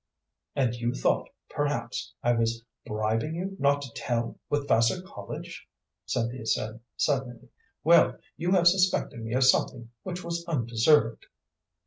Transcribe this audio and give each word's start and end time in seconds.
"And 0.55 0.73
you 0.73 0.93
thought, 0.95 1.29
perhaps, 1.47 2.11
I 2.23 2.31
was 2.33 2.65
bribing 2.87 3.35
you 3.35 3.55
not 3.59 3.83
to 3.83 3.91
tell, 3.93 4.39
with 4.49 4.67
Vassar 4.67 5.03
College," 5.03 5.67
Cynthia 6.07 6.47
said, 6.47 6.79
suddenly. 6.97 7.49
"Well, 7.83 8.17
you 8.35 8.49
have 8.53 8.65
suspected 8.67 9.21
me 9.23 9.33
of 9.35 9.43
something 9.43 9.91
which 10.01 10.23
was 10.23 10.43
undeserved." 10.47 11.27